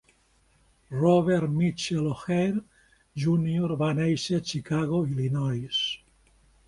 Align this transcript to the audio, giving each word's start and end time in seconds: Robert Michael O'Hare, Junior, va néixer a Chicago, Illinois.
Robert 1.01 1.45
Michael 1.57 2.07
O'Hare, 2.13 2.63
Junior, 3.25 3.75
va 3.83 3.93
néixer 4.01 4.41
a 4.41 4.45
Chicago, 4.55 5.03
Illinois. 5.13 5.85